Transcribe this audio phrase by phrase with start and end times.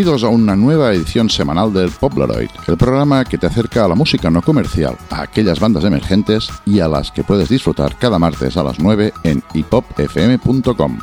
[0.00, 3.94] Bienvenidos a una nueva edición semanal del Popleroid, el programa que te acerca a la
[3.94, 8.56] música no comercial, a aquellas bandas emergentes y a las que puedes disfrutar cada martes
[8.56, 10.98] a las 9 en hipopfm.com.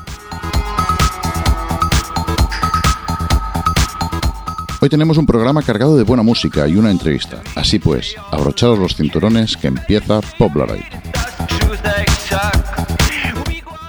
[4.81, 7.43] Hoy tenemos un programa cargado de buena música y una entrevista.
[7.53, 10.96] Así pues, abrocharos los cinturones que empieza Popleroid.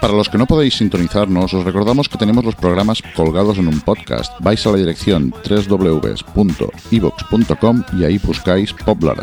[0.08, 3.78] Para los que no podéis sintonizarnos, os recordamos que tenemos los programas colgados en un
[3.82, 4.32] podcast.
[4.40, 5.34] Vais a la dirección
[5.68, 6.24] www.evox.com
[7.92, 9.22] y ahí buscáis Poplar.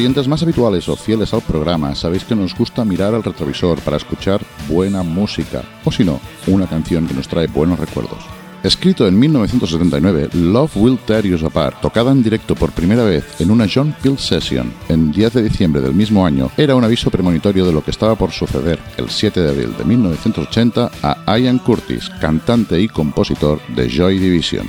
[0.00, 3.98] Oyentes más habituales o fieles al programa sabéis que nos gusta mirar al retrovisor para
[3.98, 8.18] escuchar buena música, o si no, una canción que nos trae buenos recuerdos.
[8.62, 13.50] Escrito en 1979, Love Will Tear You Apart, tocada en directo por primera vez en
[13.50, 17.66] una John Peel Session en 10 de diciembre del mismo año, era un aviso premonitorio
[17.66, 22.08] de lo que estaba por suceder el 7 de abril de 1980 a Ian Curtis,
[22.22, 24.66] cantante y compositor de Joy Division.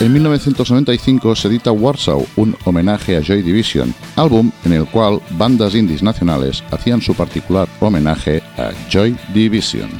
[0.00, 5.74] En 1995 se edita Warsaw, un homenaje a Joy Division, álbum en el cual bandas
[5.74, 9.90] indies nacionales hacían su particular homenaje a Joy Division.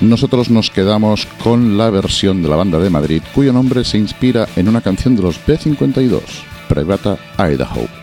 [0.00, 4.46] Nosotros nos quedamos con la versión de la banda de Madrid cuyo nombre se inspira
[4.54, 6.20] en una canción de los B52,
[6.68, 7.97] Privata Idaho.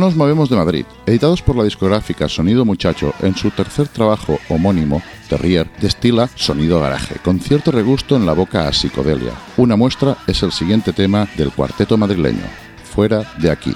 [0.00, 4.38] No nos movemos de Madrid, editados por la discográfica Sonido Muchacho, en su tercer trabajo
[4.48, 9.34] homónimo, Terrier, destila sonido garaje, con cierto regusto en la boca a psicodelia.
[9.58, 12.46] Una muestra es el siguiente tema del cuarteto madrileño,
[12.82, 13.74] Fuera de aquí.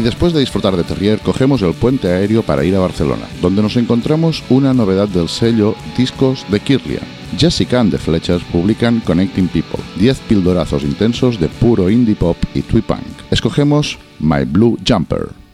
[0.00, 3.76] Después de disfrutar de Terrier, cogemos el puente aéreo para ir a Barcelona, donde nos
[3.76, 7.00] encontramos una novedad del sello Discos de Kirlia.
[7.38, 12.62] Jessica and the Fletchers publican Connecting People, 10 pildorazos intensos de puro indie pop y
[12.62, 13.02] twee punk.
[13.30, 15.45] Escogemos My Blue Jumper.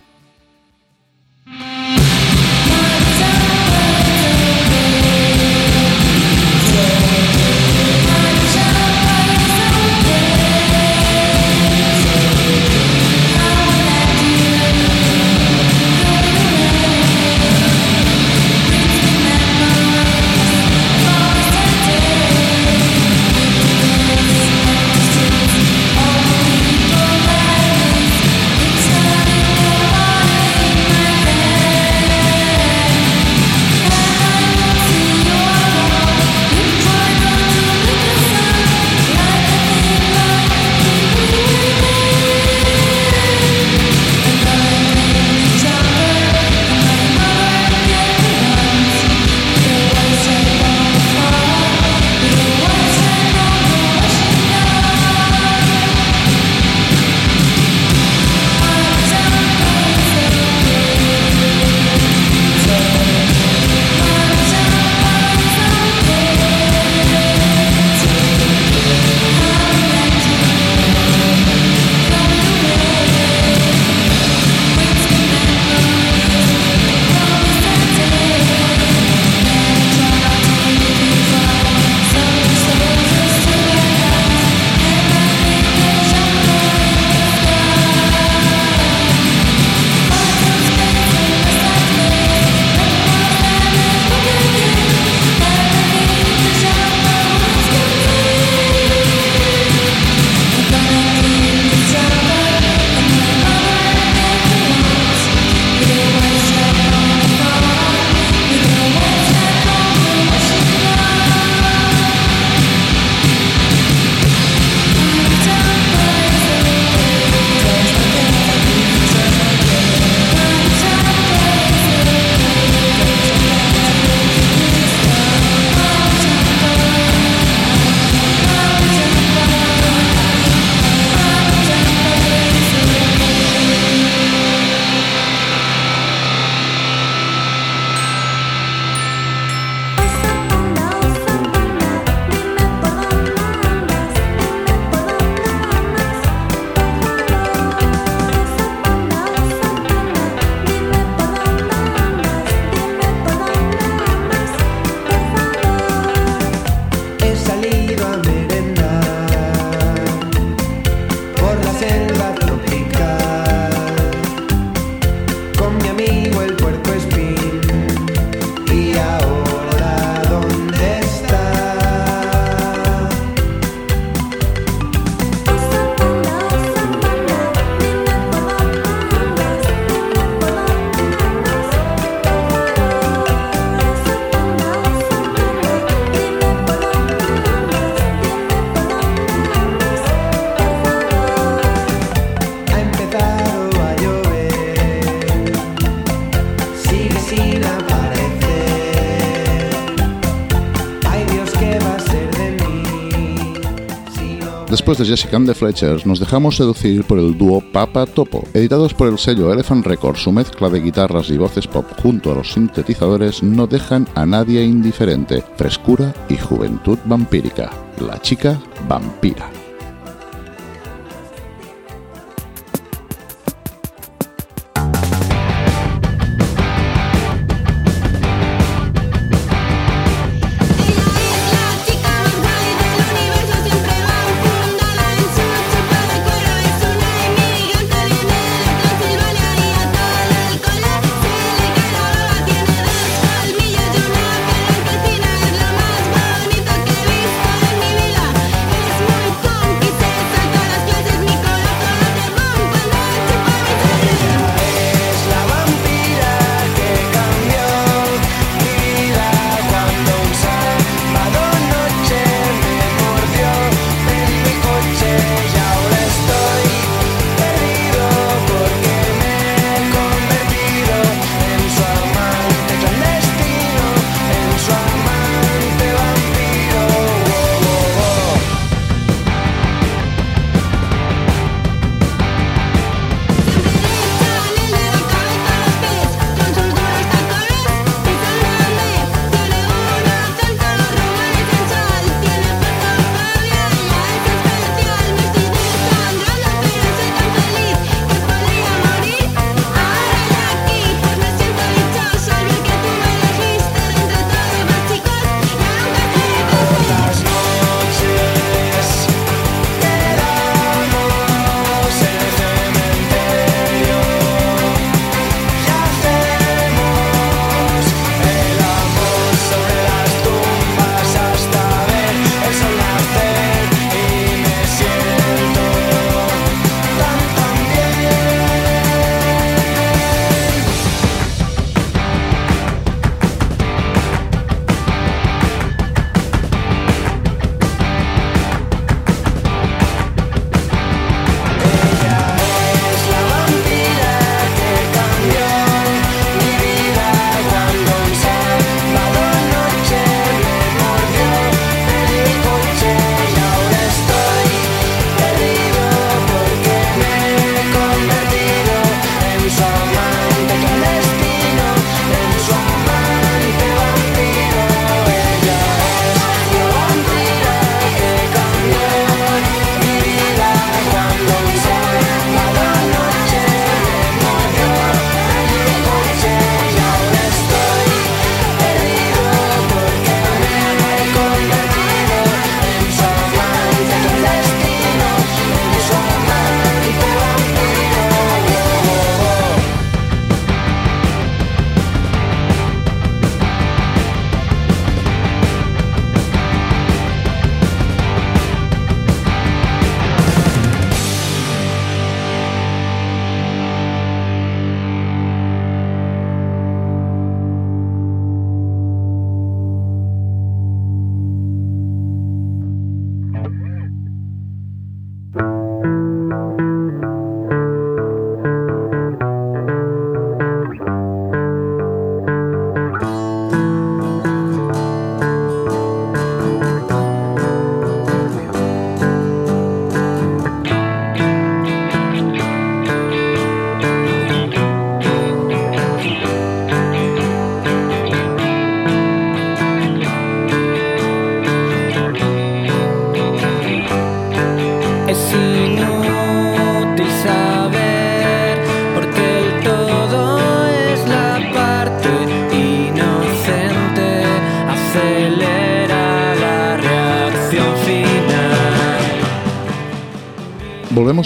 [204.92, 208.44] Después de Jessica and the Fletchers, nos dejamos seducir por el dúo Papa Topo.
[208.52, 212.34] Editados por el sello Elephant Records, su mezcla de guitarras y voces pop junto a
[212.34, 215.42] los sintetizadores no dejan a nadie indiferente.
[215.56, 217.70] Frescura y juventud vampírica.
[218.06, 219.61] La chica vampira.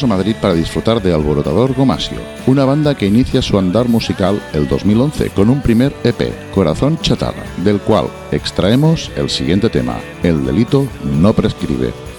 [0.03, 4.69] A Madrid para disfrutar de Alborotador Gomasio, una banda que inicia su andar musical el
[4.69, 10.87] 2011 con un primer EP, Corazón Chatarra, del cual extraemos el siguiente tema, El delito
[11.05, 12.16] no prescribe.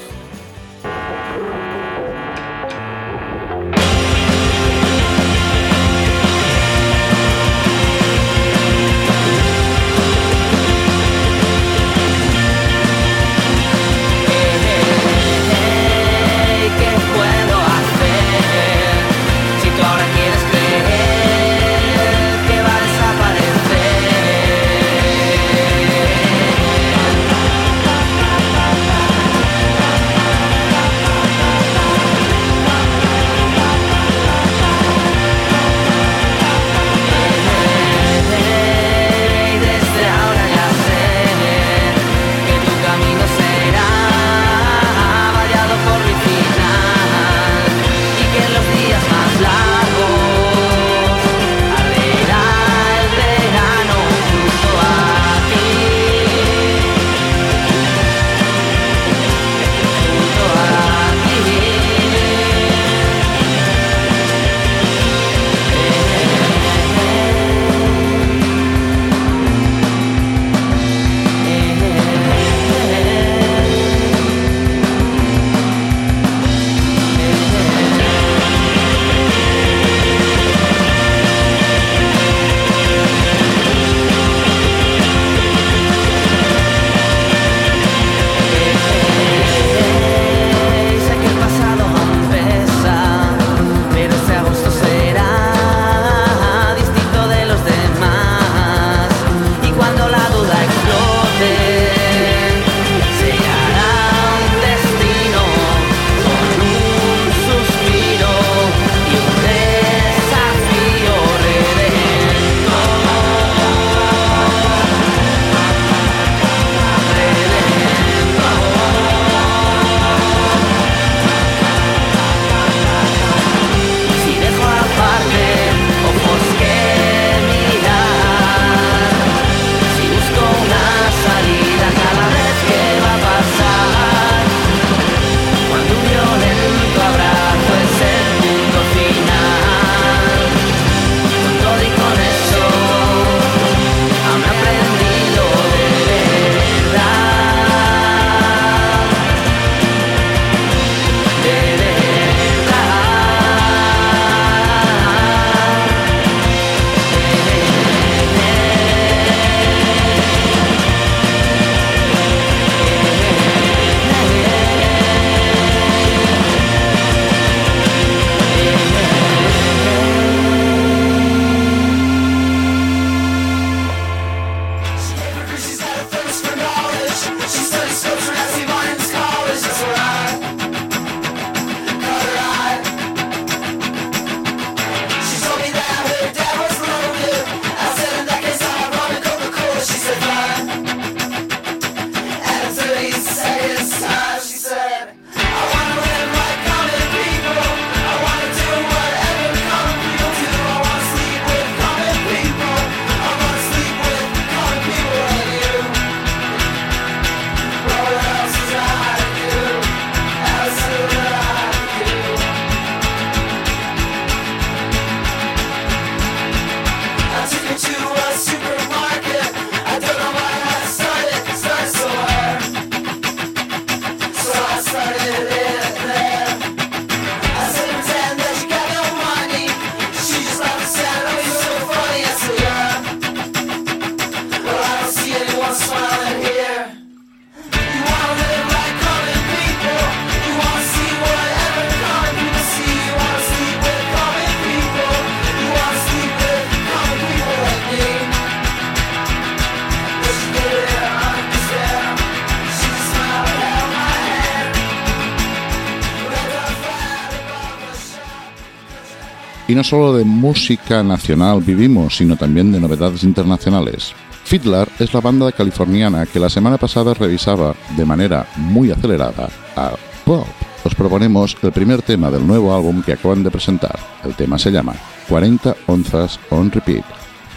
[259.78, 264.12] No solo de música nacional vivimos, sino también de novedades internacionales.
[264.44, 269.92] Fiddler es la banda californiana que la semana pasada revisaba de manera muy acelerada a
[270.26, 270.48] Pop.
[270.84, 274.00] Os proponemos el primer tema del nuevo álbum que acaban de presentar.
[274.24, 274.96] El tema se llama
[275.30, 277.06] 40 onzas on repeat.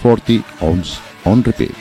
[0.02, 1.79] 40 ounce on repeat.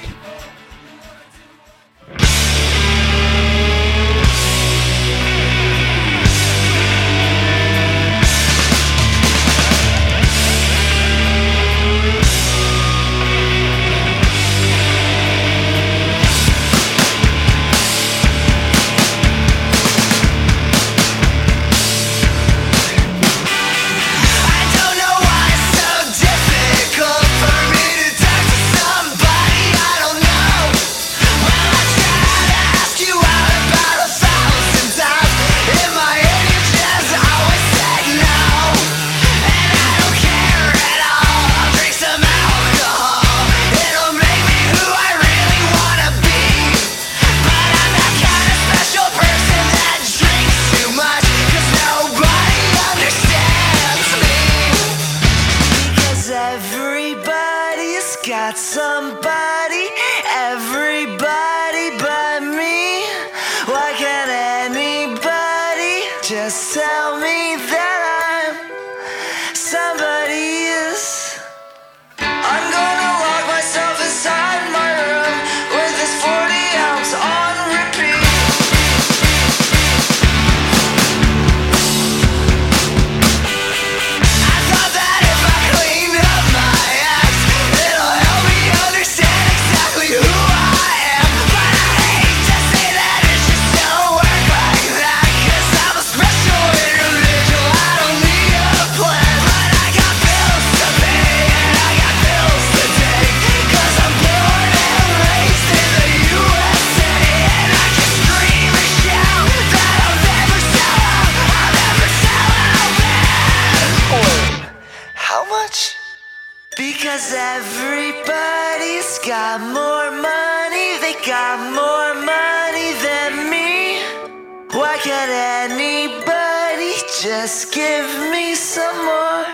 [127.42, 129.46] Just give me some more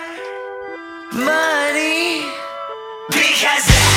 [1.24, 2.26] money.
[3.10, 3.95] Because I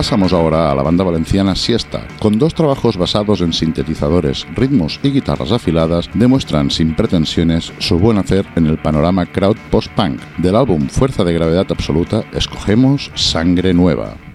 [0.00, 5.10] Pasamos ahora a la banda valenciana Siesta, con dos trabajos basados en sintetizadores, ritmos y
[5.10, 10.18] guitarras afiladas, demuestran sin pretensiones su buen hacer en el panorama crowd post-punk.
[10.38, 14.29] Del álbum Fuerza de Gravedad Absoluta, escogemos Sangre Nueva.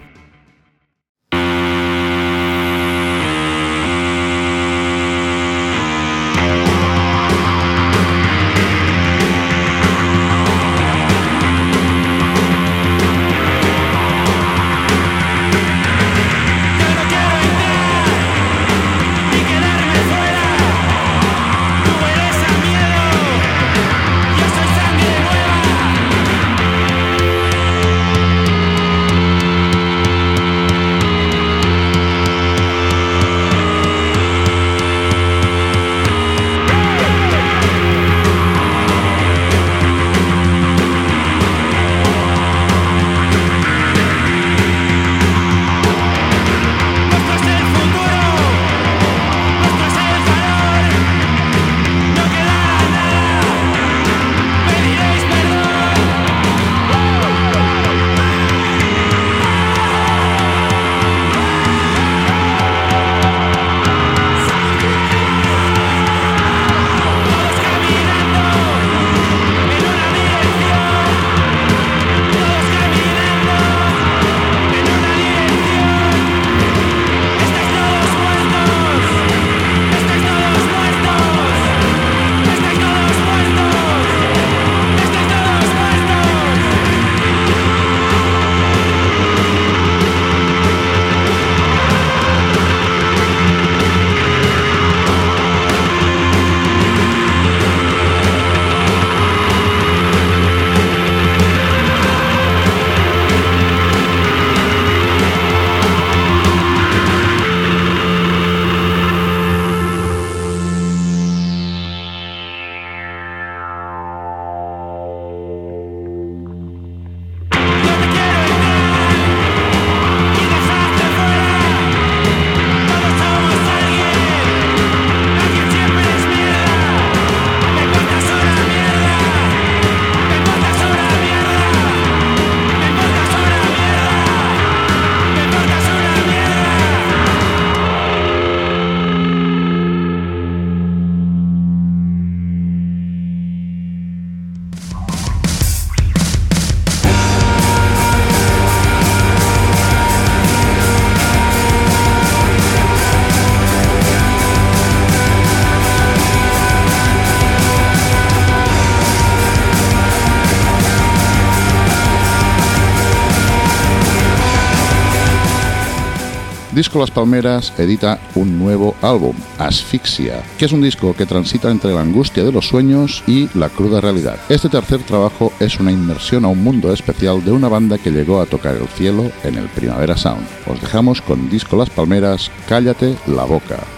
[166.86, 171.92] Disco Las Palmeras edita un nuevo álbum, Asfixia, que es un disco que transita entre
[171.92, 174.38] la angustia de los sueños y la cruda realidad.
[174.50, 178.40] Este tercer trabajo es una inmersión a un mundo especial de una banda que llegó
[178.40, 180.46] a tocar el cielo en el Primavera Sound.
[180.68, 183.95] Os dejamos con Disco Las Palmeras, Cállate la boca.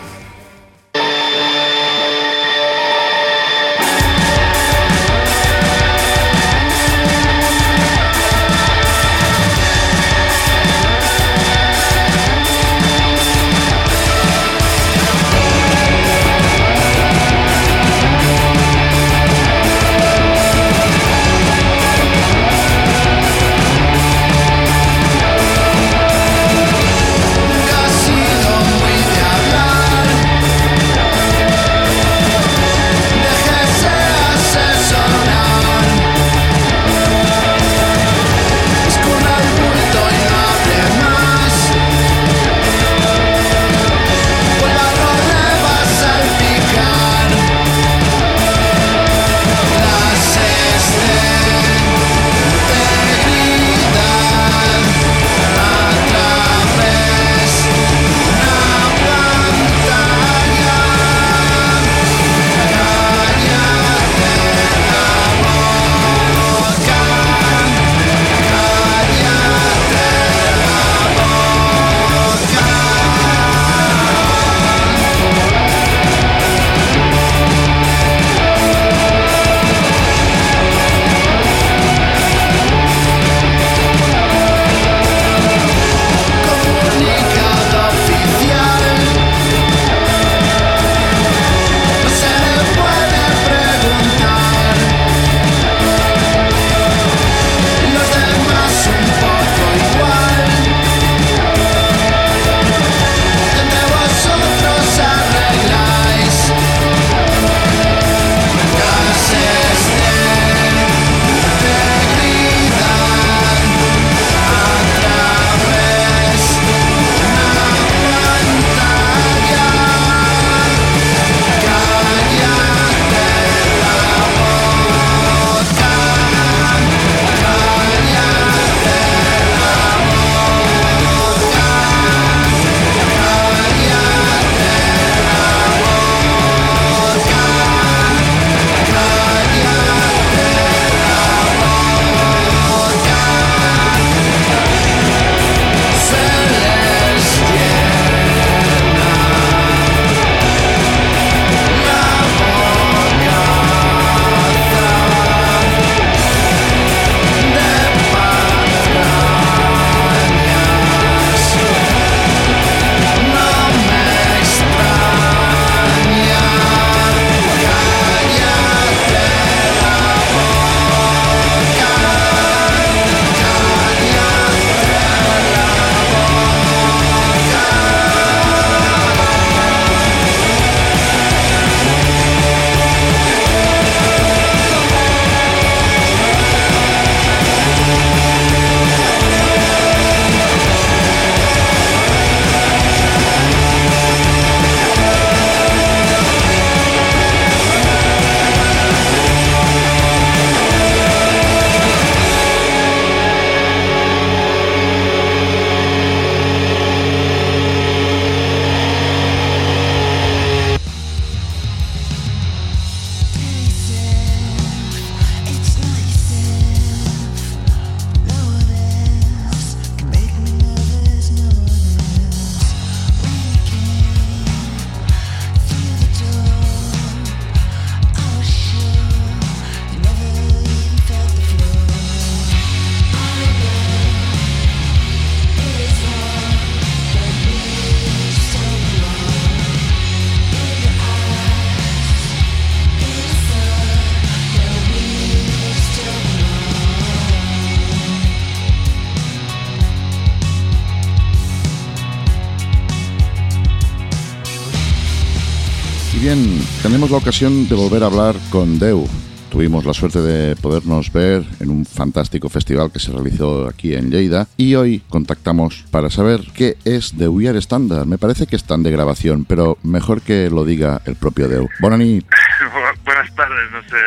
[256.98, 259.08] Tenemos la ocasión de volver a hablar con Deu,
[259.52, 264.10] tuvimos la suerte de podernos ver en un fantástico festival que se realizó aquí en
[264.10, 268.08] Lleida y hoy contactamos para saber qué es The We Are Standard.
[268.08, 271.70] Me parece que están de grabación, pero mejor que lo diga el propio Deu.
[271.82, 272.20] Bonani.
[273.06, 273.98] Buenas tardes, no sé,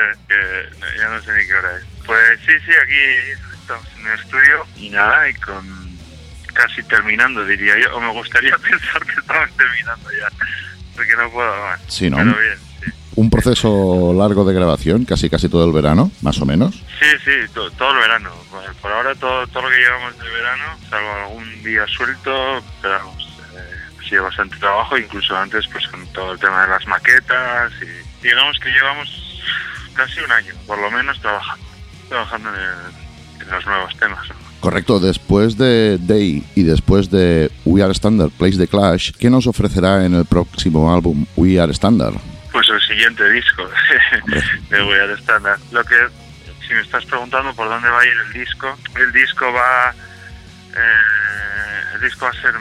[0.99, 1.84] ya no sé ni qué hora es.
[2.05, 5.64] Pues sí, sí, aquí estamos en el estudio y nada, y con
[6.55, 10.28] casi terminando, diría yo, o me gustaría pensar que estamos terminando ya,
[10.97, 11.80] porque no puedo más.
[11.86, 12.16] Sí, ¿no?
[12.16, 12.69] Pero bien.
[13.20, 16.74] Un proceso largo de grabación, casi casi todo el verano, más o menos.
[16.98, 18.30] Sí, sí, todo el verano.
[18.80, 23.28] Por ahora todo, todo lo que llevamos de verano, salvo algún día suelto, pero vamos,
[23.54, 27.72] eh, ha sido bastante trabajo, incluso antes pues con todo el tema de las maquetas
[27.82, 29.42] y digamos que llevamos
[29.92, 31.66] casi un año, por lo menos, trabajando,
[32.08, 33.10] trabajando en
[33.42, 34.26] en los nuevos temas.
[34.60, 39.46] Correcto, después de Day y después de We Are Standard Place the Clash, ¿qué nos
[39.46, 42.14] ofrecerá en el próximo álbum We Are Standard?
[42.53, 43.68] Pues el siguiente disco.
[44.70, 45.61] De We Are Standard.
[45.70, 45.96] Lo que,
[46.66, 49.94] si me estás preguntando por dónde va a ir el disco, el disco va,
[50.74, 52.55] eh, el disco va a ser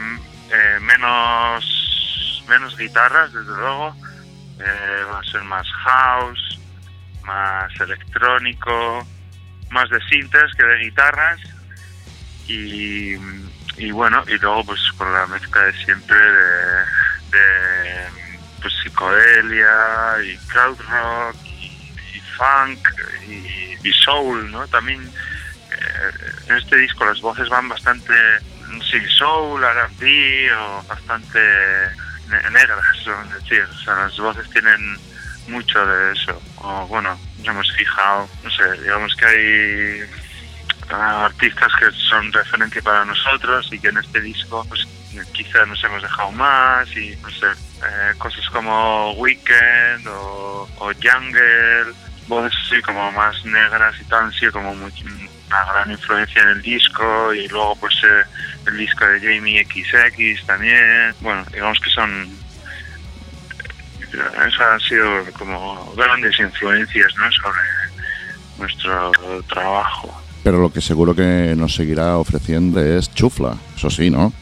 [0.52, 3.96] eh, menos, menos guitarras, desde luego,
[4.60, 6.60] eh, va a ser más house,
[7.24, 9.08] más electrónico,
[9.72, 11.40] más de sintes que de guitarras.
[12.48, 13.14] Y,
[13.78, 16.18] y bueno, y luego pues con la mezcla de siempre
[17.32, 18.29] de,
[18.62, 22.88] pues psicodelia y crowd rock y, funk
[23.84, 24.68] y, soul, ¿no?
[24.68, 28.14] También eh, en este disco las voces van bastante
[28.90, 31.40] sí, soul, R&B o bastante
[32.52, 34.98] negras, es decir, o sea, las voces tienen
[35.48, 36.42] mucho de eso.
[36.58, 40.02] O bueno, nos hemos fijado, no sé, digamos que hay
[40.92, 44.88] ah, artistas que son referencia para nosotros y que en este disco pues
[45.34, 47.48] quizá nos hemos dejado más y no sé,
[47.82, 51.94] eh, cosas como Weekend o, o Jungle,
[52.28, 57.34] voces así como más negras y tal, sí, como una gran influencia en el disco
[57.34, 58.24] y luego pues eh,
[58.68, 62.40] el disco de Jamie XX también, bueno, digamos que son
[64.12, 67.32] esas han sido como grandes influencias ¿no?
[67.32, 67.60] sobre
[68.58, 69.12] nuestro
[69.48, 70.22] trabajo.
[70.44, 74.34] Pero lo que seguro que nos seguirá ofreciendo es chufla, eso sí, ¿no?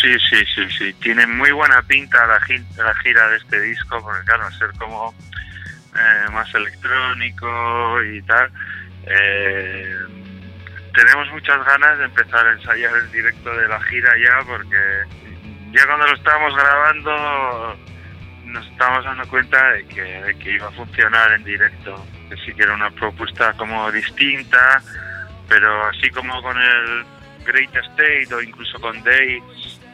[0.00, 0.92] Sí, sí, sí, sí.
[0.94, 5.14] Tiene muy buena pinta la, gira de este disco, porque claro, ser como
[5.94, 8.50] eh, más electrónico y tal.
[9.06, 9.94] Eh,
[10.94, 15.04] tenemos muchas ganas de empezar a ensayar el directo de la gira ya, porque
[15.72, 17.76] ya cuando lo estábamos grabando
[18.44, 22.64] nos estábamos dando cuenta de que, que iba a funcionar en directo, que sí que
[22.64, 24.82] era una propuesta como distinta,
[25.48, 27.04] pero así como con el
[27.44, 29.40] Great State o incluso con Day,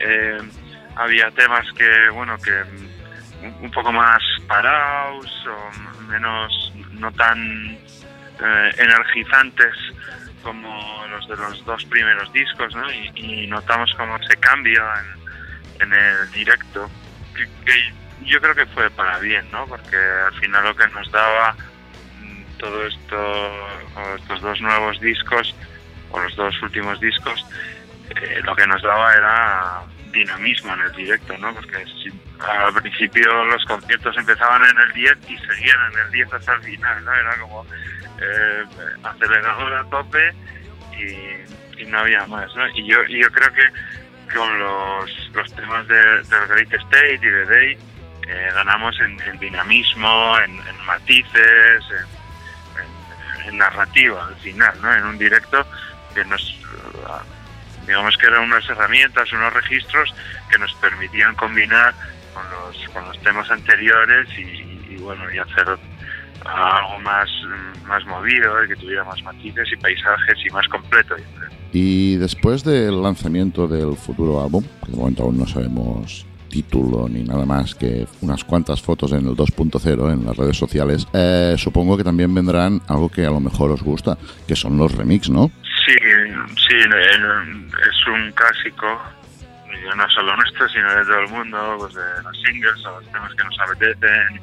[0.01, 0.39] eh,
[0.97, 2.53] había temas que, bueno, que
[3.61, 7.79] un poco más parados o menos, no tan
[8.41, 9.75] eh, energizantes
[10.43, 12.91] como los de los dos primeros discos, ¿no?
[12.93, 14.83] Y, notamos como ese cambio
[15.81, 16.89] en, el directo.
[17.35, 17.95] Que, que
[18.25, 19.67] yo creo que fue para bien, ¿no?
[19.67, 21.57] Porque al final lo que nos daba
[22.21, 23.69] mm, todo esto,
[24.17, 25.55] estos dos nuevos discos,
[26.11, 27.45] o los dos últimos discos,
[28.23, 31.55] eh, lo que nos daba era dinamismo en el directo, ¿no?
[31.55, 31.85] Porque
[32.41, 36.63] al principio los conciertos empezaban en el 10 y seguían en el 10 hasta el
[36.63, 37.15] final, ¿no?
[37.15, 37.67] Era como
[38.21, 38.65] eh,
[39.03, 40.33] acelerador a tope
[40.99, 42.67] y, no había más, ¿no?
[42.71, 42.99] Y yo,
[43.31, 47.79] creo que con los, los temas de, del Great State y de Day
[48.27, 51.85] eh, ganamos en, dinamismo, en, matices,
[53.47, 54.93] en, narrativa al final, ¿no?
[54.93, 55.65] En un directo
[56.13, 56.59] que nos,
[57.87, 60.15] digamos que eran unas herramientas, unos registros
[60.51, 61.95] que nos permitían combinar
[62.35, 65.67] con los, con los temas anteriores y, bueno, y hacer
[66.45, 67.29] algo más,
[67.87, 71.17] más movido, y que tuviera más matices y paisajes y más completo.
[71.73, 77.23] Y después del lanzamiento del futuro álbum, que de momento aún no sabemos título ni
[77.23, 81.97] nada más que unas cuantas fotos en el 2.0 en las redes sociales, eh, supongo
[81.97, 84.17] que también vendrán algo que a lo mejor os gusta,
[84.47, 85.51] que son los remix, ¿no?
[86.57, 89.03] Sí, es un clásico,
[89.95, 93.35] no solo nuestro, sino de todo el mundo, pues de los singles o los temas
[93.35, 94.41] que nos apetecen,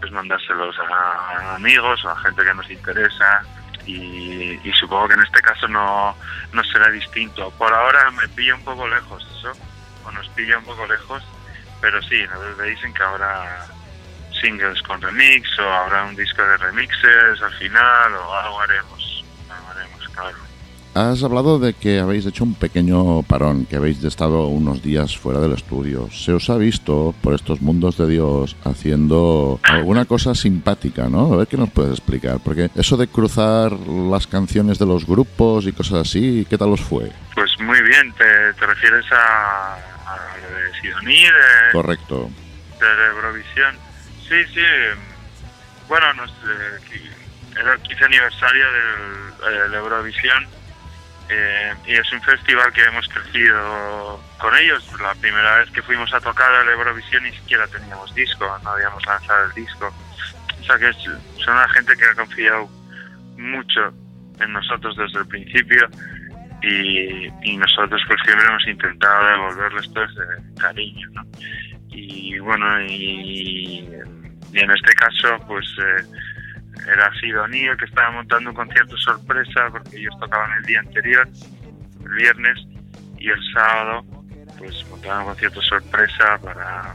[0.00, 3.42] pues mandárselos a, amigos o a gente que nos interesa.
[3.86, 6.14] Y, y, supongo que en este caso no,
[6.52, 7.50] no será distinto.
[7.52, 9.52] Por ahora me pilla un poco lejos eso,
[10.04, 11.22] o nos pilla un poco lejos,
[11.80, 13.66] pero sí, nos dicen que habrá
[14.40, 19.70] singles con remix o habrá un disco de remixes al final o algo haremos, algo
[19.70, 20.47] haremos, claro.
[20.98, 25.38] Has hablado de que habéis hecho un pequeño parón, que habéis estado unos días fuera
[25.38, 26.10] del estudio.
[26.10, 31.32] Se os ha visto por estos mundos de Dios haciendo alguna cosa simpática, ¿no?
[31.32, 35.66] A ver qué nos puedes explicar, porque eso de cruzar las canciones de los grupos
[35.66, 37.12] y cosas así, ¿qué tal os fue?
[37.34, 42.28] Pues muy bien, te, refieres a, a de Sidoní, de, Correcto.
[42.80, 43.76] De Eurovisión.
[44.28, 44.60] Sí, sí.
[45.88, 47.08] Bueno, nos, eh,
[47.58, 50.57] era el 15 aniversario del, Eurovisión
[51.30, 54.84] eh, y es un festival que hemos crecido con ellos.
[55.00, 59.04] La primera vez que fuimos a tocar el Eurovisión ni siquiera teníamos disco, no habíamos
[59.06, 59.92] lanzado el disco.
[60.60, 62.68] O sea que son una gente que ha confiado
[63.36, 63.92] mucho
[64.40, 65.88] en nosotros desde el principio
[66.62, 71.08] y, nosotros pues siempre hemos intentado devolverles todo ese cariño.
[71.90, 73.88] Y bueno, y,
[74.52, 75.66] en este caso pues...
[75.78, 76.04] Eh,
[76.86, 81.28] era Sidoní el que estaba montando un concierto sorpresa porque ellos tocaban el día anterior,
[82.04, 82.58] el viernes,
[83.18, 84.04] y el sábado
[84.58, 86.94] pues montaban un concierto sorpresa para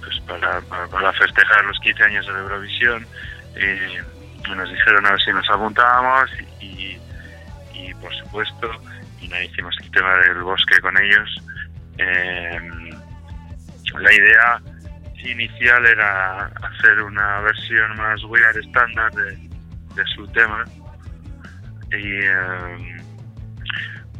[0.00, 3.06] pues para, para, festejar los 15 años de Eurovisión.
[3.56, 6.30] Y nos dijeron a ver si nos apuntábamos
[6.60, 6.98] y,
[8.00, 8.68] por supuesto
[9.20, 11.42] y no hicimos el tema del bosque con ellos.
[11.98, 12.90] Eh,
[14.00, 14.60] la idea
[15.30, 20.64] inicial era hacer una versión más weird estándar de, su tema.
[21.90, 23.02] Y em,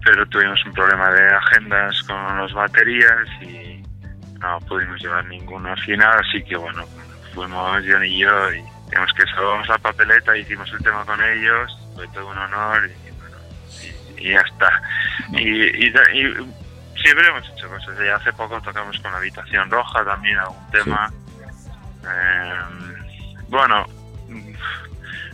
[0.04, 3.82] pero tuvimos un problema de agendas con las baterías y
[4.40, 6.84] no pudimos llevar ninguno al final así que bueno
[7.32, 11.78] fuimos John y yo y tenemos que salvamos la papeleta hicimos el tema con ellos
[11.94, 13.36] fue todo un honor y bueno
[14.18, 14.82] y, ya está.
[15.32, 15.92] Y, y
[17.02, 17.96] siempre hemos hecho cosas.
[18.02, 21.12] Y hace poco tocamos con la Habitación Roja también algún tema.
[22.04, 22.54] Eh,
[23.48, 23.86] bueno,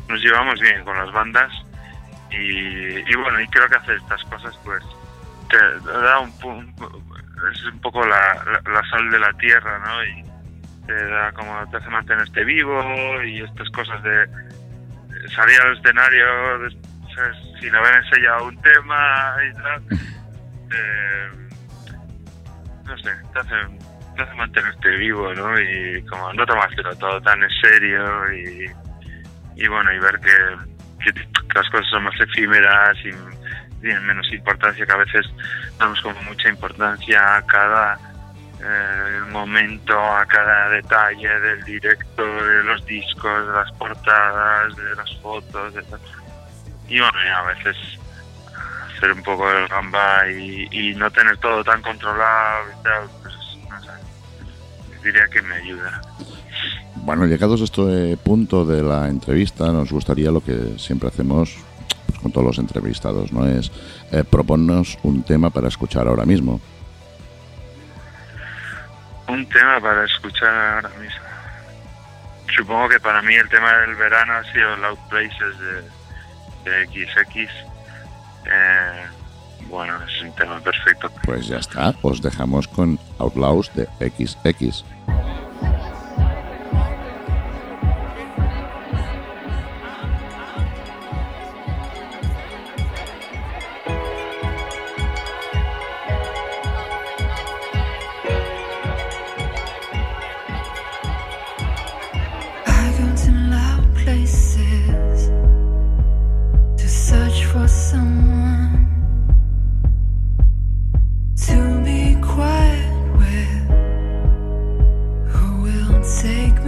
[0.08, 1.52] nos llevamos bien con las bandas
[2.30, 4.82] y, bueno, y creo que hacer estas cosas pues
[5.48, 5.56] te,
[5.88, 6.74] da un,
[7.52, 10.04] es un poco la, la, sal de la tierra, ¿no?
[10.04, 10.24] Y
[10.86, 14.26] te da como te hace mantenerte vivo y estas cosas de
[15.34, 16.68] salir al escenario
[17.60, 19.82] sin haber ensayado un tema y tal.
[20.70, 21.47] Eh,
[22.88, 23.54] no sé, te hace,
[24.16, 25.60] te hace mantenerte vivo, ¿no?
[25.60, 28.64] Y como no tomártelo todo tan en serio y,
[29.56, 33.10] y bueno, y ver que, que, las cosas son más efímeras y
[33.80, 35.26] tienen menos importancia, que a veces
[35.78, 37.98] damos como mucha importancia a cada
[38.60, 45.16] eh, momento, a cada detalle del directo, de los discos, de las portadas, de las
[45.18, 45.84] fotos, de
[46.88, 47.97] y bueno, y a veces
[48.98, 53.34] ser un poco el gamba y, no tener todo tan controlado y tal, pues
[53.68, 56.00] no sé, diría que me ayuda.
[56.96, 61.56] Bueno, llegados a este punto de la entrevista, nos gustaría lo que siempre hacemos
[62.06, 63.46] pues, con todos los entrevistados, ¿no?
[63.46, 63.70] Es
[64.12, 66.60] eh, proponernos un tema para escuchar ahora mismo.
[69.28, 71.22] Un tema para escuchar ahora mismo.
[72.56, 75.58] Supongo que para mí el tema del verano ha sido Loud Places
[76.64, 77.67] de, de XX
[78.46, 79.06] eh,
[79.68, 81.10] bueno, es un tema perfecto.
[81.24, 84.84] Pues ya está, os dejamos con Outlaws de XX.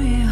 [0.00, 0.29] real.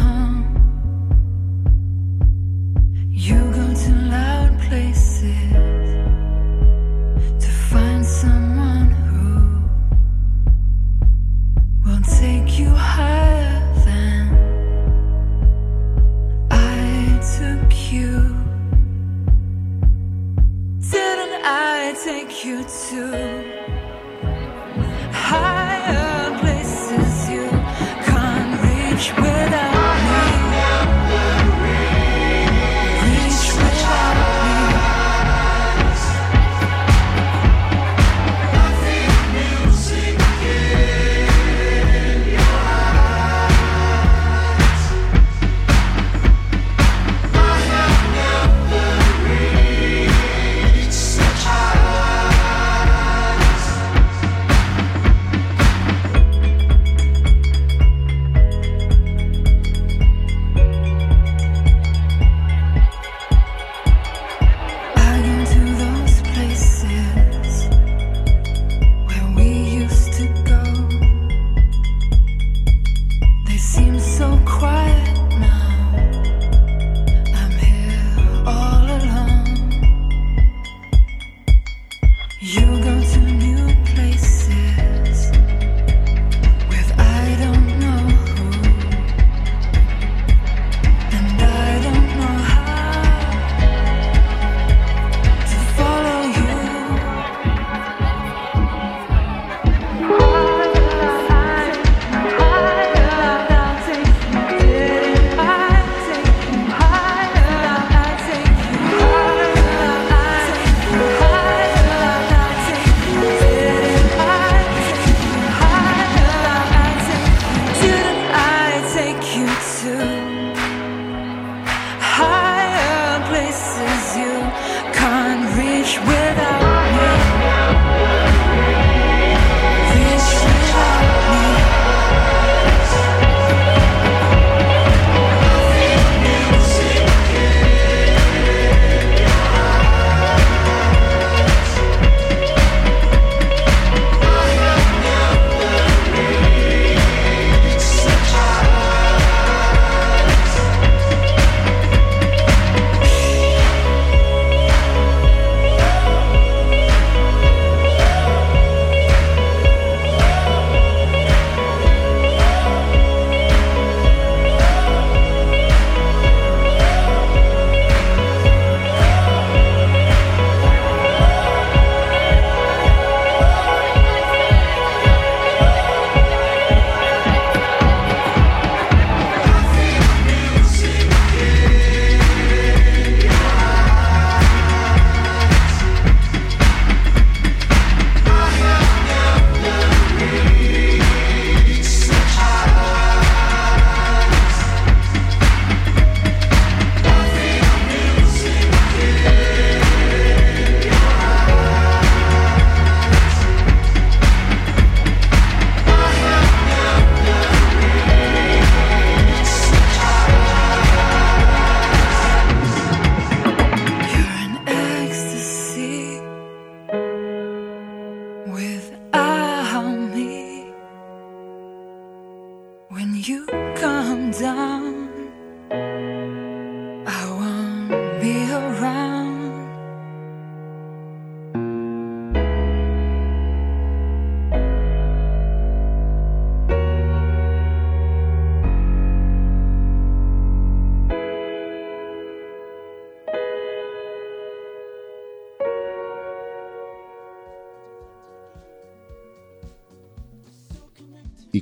[223.79, 224.88] Come down.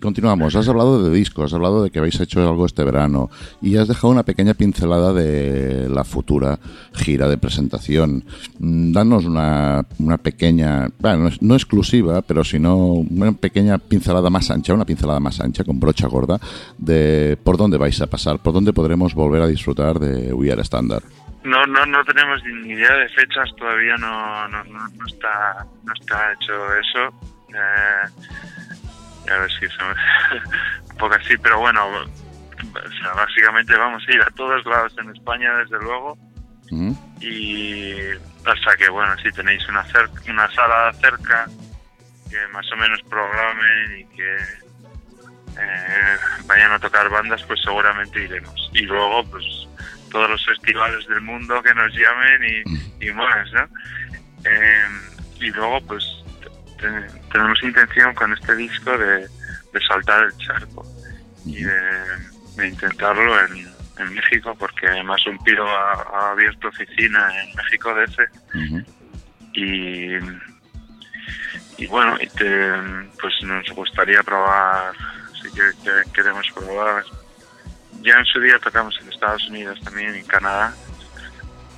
[0.07, 0.55] Continuamos.
[0.55, 3.29] Has hablado de discos, has hablado de que habéis hecho algo este verano
[3.61, 6.59] y has dejado una pequeña pincelada de la futura
[6.93, 8.23] gira de presentación.
[8.57, 14.73] Mm, danos una, una pequeña, bueno, no exclusiva, pero sino una pequeña pincelada más ancha,
[14.73, 16.39] una pincelada más ancha con brocha gorda
[16.77, 20.61] de por dónde vais a pasar, por dónde podremos volver a disfrutar de We Are
[20.61, 21.03] Standard.
[21.43, 26.31] No, no, no tenemos ni idea de fechas, todavía no, no, no, está, no está
[26.31, 27.13] hecho eso.
[27.49, 28.56] Eh,
[29.29, 29.77] a ver si es
[30.91, 31.87] un poco así, pero bueno,
[33.15, 36.17] básicamente vamos a ir a todos lados en España, desde luego.
[37.21, 37.95] Y
[38.45, 39.85] hasta que, bueno, si tenéis una,
[40.29, 41.47] una sala cerca
[42.29, 44.35] que más o menos programen y que
[45.59, 48.69] eh, vayan a tocar bandas, pues seguramente iremos.
[48.73, 49.45] Y luego, pues
[50.11, 52.65] todos los festivales del mundo que nos llamen
[52.99, 53.63] y, más, ¿no?
[54.43, 54.87] Eh,
[55.39, 56.03] y luego, pues
[56.77, 59.27] tenemos intención con este disco de,
[59.87, 60.83] saltar el charco
[61.45, 63.77] y de, intentarlo en,
[64.13, 68.19] México, porque además un piro ha, abierto oficina en México DF.
[69.53, 70.17] Y,
[71.77, 72.15] y bueno,
[73.19, 74.93] pues nos gustaría probar,
[75.41, 77.03] si que, queremos probar.
[78.01, 80.75] Ya en su día tocamos en Estados Unidos también, en Canadá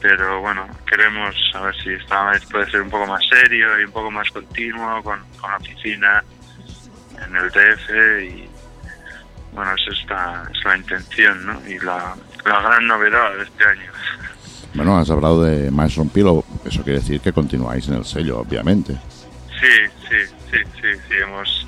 [0.02, 3.84] pero bueno, queremos a ver si esta vez puede ser un poco más serio y
[3.84, 6.24] un poco más continuo con, la oficina
[7.26, 8.50] en el DF y
[9.54, 11.62] bueno, esa es la, intención ¿no?
[11.68, 13.92] y la, gran novedad de este año.
[14.74, 18.94] Bueno, has hablado de Maestro Pilo, eso quiere decir que continuáis en el sello, obviamente.
[19.60, 19.68] Sí,
[20.08, 21.68] sí, sí, sí, sí, hemos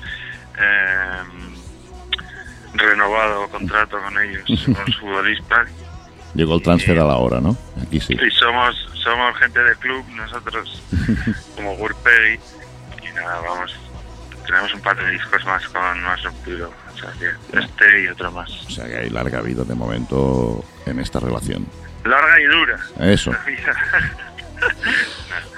[0.58, 1.22] eh,
[2.74, 5.68] renovado contrato con ellos, con los futbolistas
[6.34, 7.56] Llegó el transfer a la hora, ¿no?
[7.82, 8.16] Aquí sí.
[8.18, 10.82] Sí, somos, somos gente de club, nosotros
[11.56, 12.38] como Gurperi,
[13.02, 13.76] y nada, vamos,
[14.46, 18.32] tenemos un par de discos más con más rompido, o sea que este y otro
[18.32, 18.50] más.
[18.66, 21.66] O sea que hay larga vida de momento en esta relación.
[22.04, 22.78] Larga y dura.
[23.00, 23.30] Eso.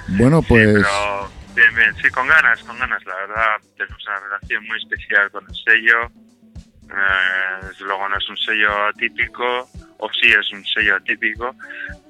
[0.08, 0.66] bueno, pues...
[0.66, 4.78] Sí, pero bien, bien, sí, con ganas, con ganas, la verdad, tenemos una relación muy
[4.78, 6.10] especial con el sello.
[6.90, 9.68] Eh, desde luego no es un sello atípico,
[9.98, 11.54] o sí es un sello atípico.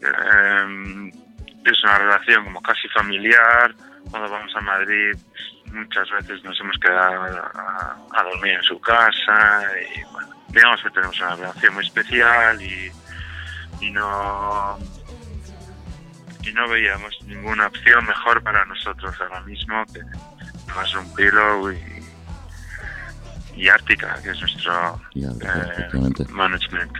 [0.02, 1.12] Eh,
[1.64, 3.74] es una relación como casi familiar.
[4.10, 5.16] Cuando vamos a Madrid
[5.74, 9.62] muchas veces nos hemos quedado a, dormir en su casa
[9.96, 12.92] y bueno, digamos que tenemos una relación muy especial y,
[13.80, 14.78] y no
[16.42, 20.00] y no veíamos ninguna opción mejor para nosotros ahora mismo que
[20.74, 21.93] más un pilo y,
[23.56, 26.92] y Ártica, que es nuestro eh, management.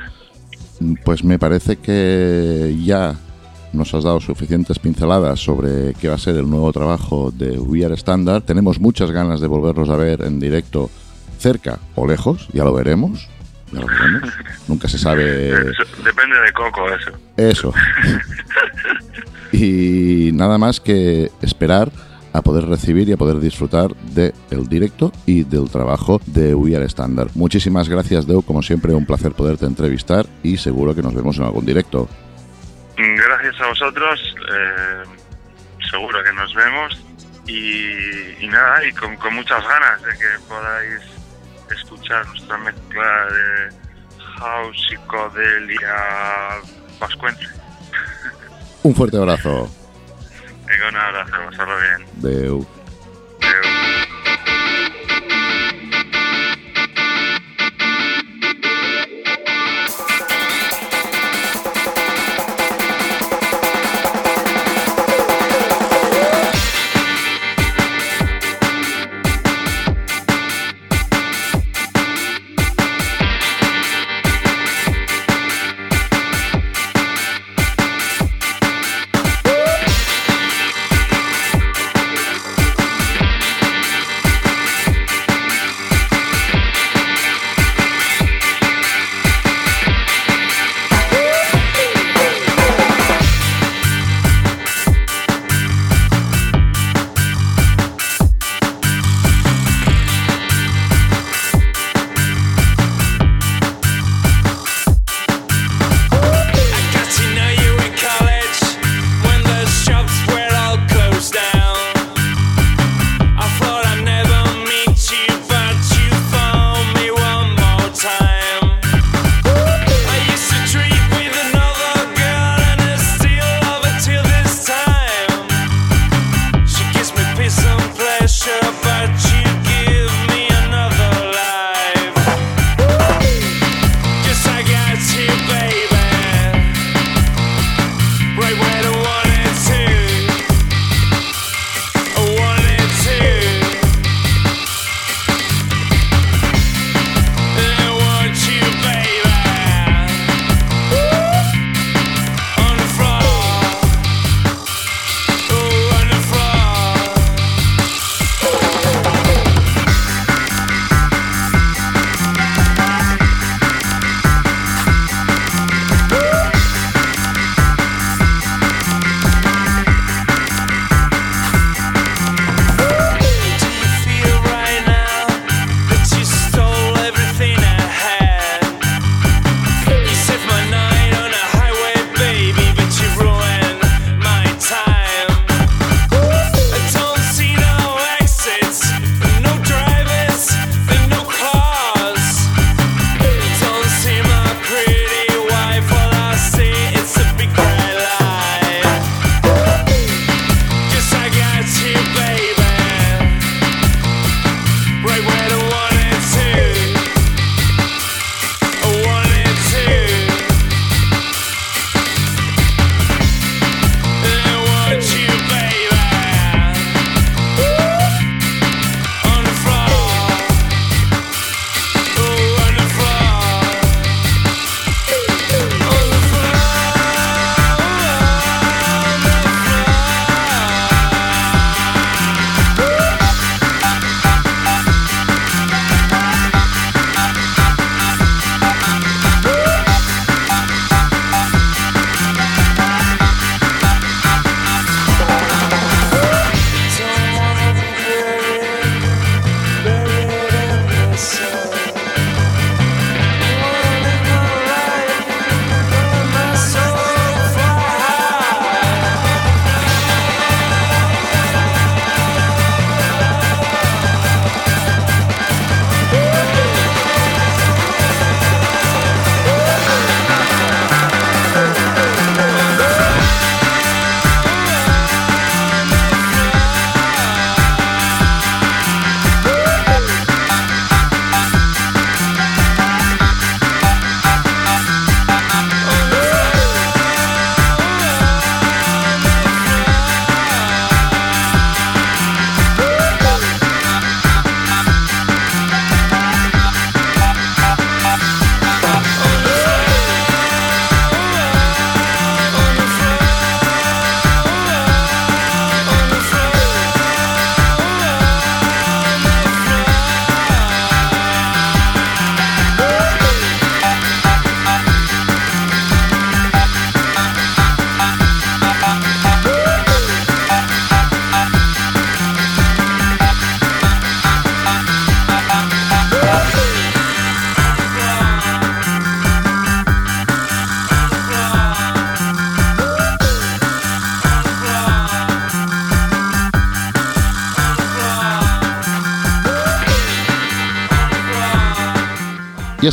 [1.05, 3.15] Pues me parece que ya
[3.73, 7.85] nos has dado suficientes pinceladas sobre qué va a ser el nuevo trabajo de We
[7.85, 8.43] Are Standard.
[8.43, 10.91] Tenemos muchas ganas de volverlos a ver en directo
[11.39, 13.29] cerca o lejos, ya lo veremos.
[13.73, 14.31] Ya lo veremos.
[14.69, 15.25] Nunca se sabe.
[15.25, 17.11] depende de Coco, eso.
[17.37, 17.75] Eso.
[19.53, 21.91] y nada más que esperar
[22.35, 26.76] a poder recibir y a poder disfrutar del el directo y del trabajo de We
[26.76, 27.30] Are Standard.
[27.35, 28.43] Muchísimas gracias, Deu.
[28.43, 32.09] Como siempre, un placer poderte entrevistar y seguro que nos vemos en algún directo.
[32.97, 34.35] Gracias a vosotros.
[34.53, 35.03] Eh,
[35.91, 37.01] seguro que nos vemos.
[37.47, 41.01] Y, nada, y con, muchas ganas de que podáis
[41.70, 43.70] escuchar nuestra mezcla de
[44.39, 45.97] house, psicodelia,
[46.99, 47.47] pascuense.
[48.82, 49.70] Un fuerte abrazo.
[50.67, 52.07] Venga, un abrazo, pasarlo bien.
[52.15, 52.67] Deu.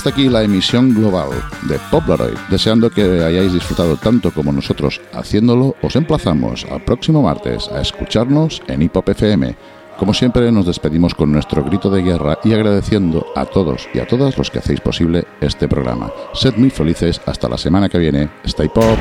[0.01, 1.29] Hasta aquí la emisión global
[1.69, 2.35] de Poplaroid.
[2.49, 8.63] Deseando que hayáis disfrutado tanto como nosotros haciéndolo, os emplazamos al próximo martes a escucharnos
[8.65, 9.55] en Hip Hop FM.
[9.99, 14.07] Como siempre, nos despedimos con nuestro grito de guerra y agradeciendo a todos y a
[14.07, 16.11] todas los que hacéis posible este programa.
[16.33, 18.27] Sed muy felices hasta la semana que viene.
[18.43, 18.97] Stay Pop.